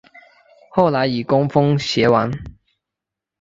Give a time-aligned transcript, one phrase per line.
[0.71, 2.33] 后来以功封偕王。